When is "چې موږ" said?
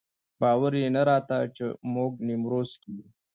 1.55-2.11